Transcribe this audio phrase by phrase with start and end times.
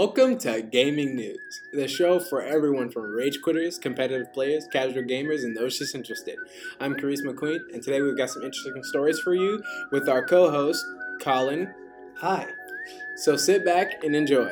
[0.00, 5.44] Welcome to Gaming News, the show for everyone from rage quitters, competitive players, casual gamers,
[5.44, 6.38] and those just interested.
[6.80, 10.50] I'm Carice McQueen, and today we've got some interesting stories for you with our co
[10.50, 10.82] host,
[11.20, 11.74] Colin.
[12.16, 12.46] Hi.
[13.16, 14.50] So sit back and enjoy.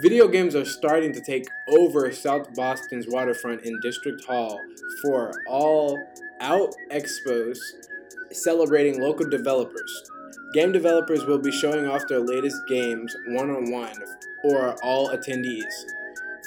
[0.00, 4.60] Video games are starting to take over South Boston's waterfront in District Hall
[5.00, 5.96] for all
[6.40, 7.56] out expos
[8.32, 10.10] celebrating local developers.
[10.52, 13.96] Game developers will be showing off their latest games one on one
[14.44, 15.72] or all attendees.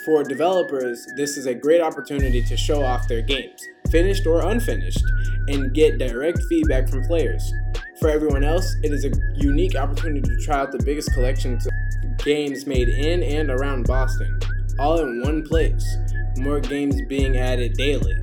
[0.06, 5.04] For developers, this is a great opportunity to show off their games, finished or unfinished,
[5.48, 7.52] and get direct feedback from players.
[8.00, 12.18] For everyone else, it is a unique opportunity to try out the biggest collection of
[12.20, 14.40] games made in and around Boston,
[14.78, 15.98] all in one place.
[16.38, 18.14] More games being added daily.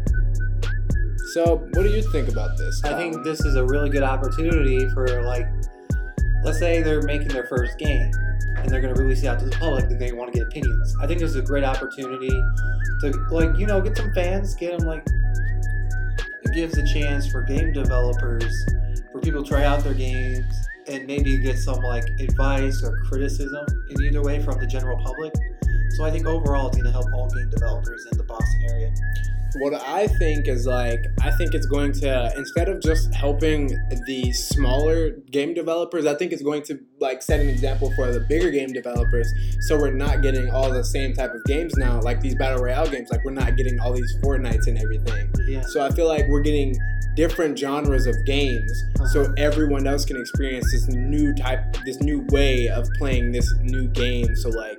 [1.33, 2.85] So, what do you think about this?
[2.85, 5.47] I think this is a really good opportunity for like
[6.45, 8.11] let's say they're making their first game
[8.57, 10.49] and they're going to release it out to the public and they want to get
[10.49, 10.97] opinions.
[11.01, 14.79] I think this is a great opportunity to like, you know, get some fans, get
[14.79, 15.07] them like
[16.43, 18.53] it gives a chance for game developers
[19.13, 20.45] for people to try out their games
[20.89, 25.33] and maybe get some like advice or criticism in either way from the general public.
[25.91, 28.93] So I think overall it's going to help all game developers in the Boston area
[29.57, 33.69] what I think is like, I think it's going to instead of just helping
[34.07, 38.21] the smaller game developers, I think it's going to like set an example for the
[38.21, 39.33] bigger game developers.
[39.61, 42.89] So we're not getting all the same type of games now, like these battle royale
[42.89, 43.11] games.
[43.11, 45.31] Like we're not getting all these Fortnites and everything.
[45.47, 45.63] Yeah.
[45.63, 46.75] So I feel like we're getting
[47.15, 49.07] different genres of games, uh-huh.
[49.09, 53.87] so everyone else can experience this new type, this new way of playing this new
[53.89, 54.35] game.
[54.37, 54.79] So like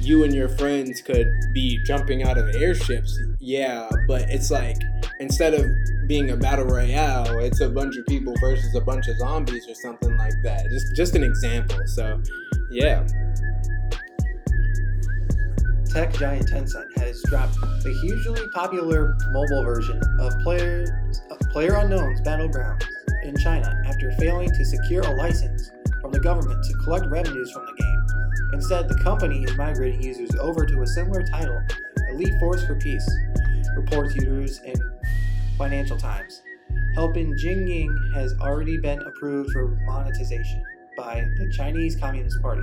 [0.00, 4.78] you and your friends could be jumping out of airships, yeah, but it's like
[5.18, 5.66] instead of
[6.06, 9.74] being a battle royale, it's a bunch of people versus a bunch of zombies or
[9.74, 10.64] something like that.
[10.70, 11.76] Just just an example.
[11.86, 12.22] So,
[12.70, 13.04] yeah.
[15.90, 20.84] Tech giant Tencent has dropped the hugely popular mobile version of Player
[21.28, 22.86] of Player Unknown's Battlegrounds
[23.24, 27.66] in China after failing to secure a license from the government to collect revenues from
[27.66, 28.06] the game.
[28.54, 31.60] Instead, the company is migrating users over to a similar title,
[32.12, 33.10] Elite Force for Peace,
[33.76, 34.74] reports users in
[35.56, 36.42] Financial Times.
[36.94, 40.62] Heping Jingying has already been approved for monetization
[40.96, 42.62] by the Chinese Communist Party,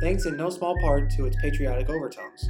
[0.00, 2.48] thanks in no small part to its patriotic overtones.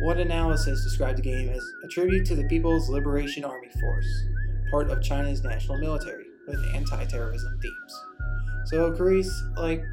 [0.00, 4.24] One analysis described the game as a tribute to the People's Liberation Army Force,
[4.70, 8.04] part of China's national military, with anti-terrorism themes.
[8.66, 9.84] So, Carice, like,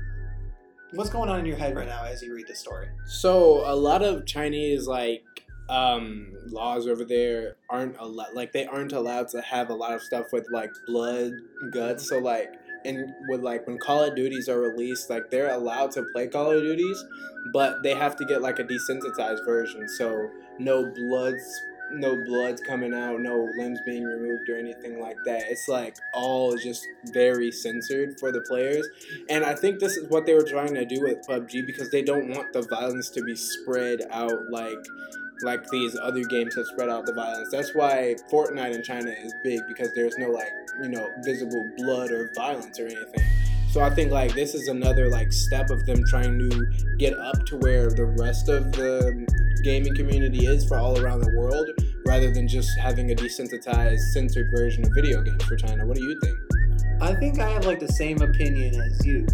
[0.93, 2.87] what's going on in your head right now as you read this story?
[3.05, 5.23] So a lot of Chinese like
[5.71, 8.33] um, laws over there aren't allowed.
[8.33, 11.31] Like they aren't allowed to have a lot of stuff with like blood,
[11.71, 12.09] guts.
[12.09, 12.53] So like.
[12.83, 16.49] And with like when Call of Duties are released, like they're allowed to play Call
[16.49, 17.05] of Duties,
[17.53, 19.87] but they have to get like a desensitized version.
[19.87, 21.61] So no bloods
[21.93, 25.43] no blood's coming out, no limbs being removed or anything like that.
[25.49, 28.87] It's like all just very censored for the players.
[29.29, 32.01] And I think this is what they were trying to do with PUBG because they
[32.01, 34.85] don't want the violence to be spread out like
[35.43, 37.49] like these other games have spread out the violence.
[37.51, 42.11] That's why Fortnite in China is big because there's no like, you know, visible blood
[42.11, 43.23] or violence or anything.
[43.71, 46.65] So I think like this is another like step of them trying to
[46.97, 49.25] get up to where the rest of the
[49.63, 51.69] gaming community is for all around the world,
[52.05, 55.85] rather than just having a desensitized, censored version of video games for China.
[55.85, 56.37] What do you think?
[57.01, 59.25] I think I have like the same opinion as you.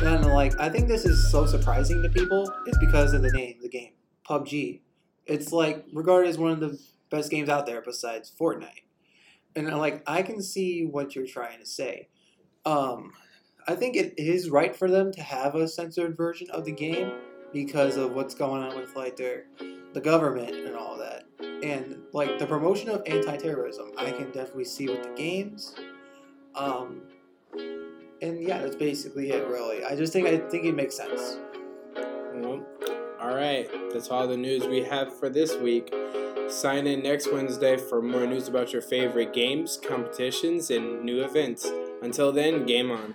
[0.00, 3.56] And like I think this is so surprising to people is because of the name,
[3.62, 3.92] the game,
[4.28, 4.80] PUBG.
[5.26, 6.78] It's like regarded as one of the
[7.10, 8.84] best games out there besides Fortnite.
[9.54, 12.08] And I'm like I can see what you're trying to say.
[12.64, 13.12] Um,
[13.68, 17.12] I think it is right for them to have a censored version of the game
[17.52, 19.44] because of what's going on with like their
[19.92, 21.24] the government and all that.
[21.62, 25.74] And like the promotion of anti-terrorism, I can definitely see with the games.
[26.54, 27.02] Um,
[28.22, 29.46] and yeah, that's basically it.
[29.46, 31.36] Really, I just think I think it makes sense.
[33.22, 35.94] All right, that's all the news we have for this week.
[36.48, 41.70] Sign in next Wednesday for more news about your favorite games, competitions, and new events.
[42.02, 43.14] Until then, game on.